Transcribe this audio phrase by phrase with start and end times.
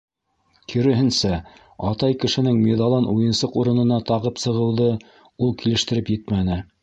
[0.71, 1.33] Киреһенсә,
[1.89, 4.89] атай кешенең миҙалын уйынсыҡ урынына тағып сығыуҙы
[5.49, 6.59] ул килештереп етмәне.